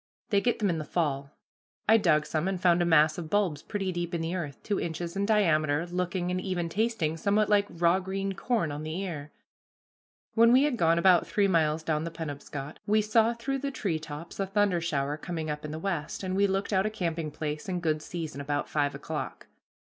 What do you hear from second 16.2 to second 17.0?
and we looked out a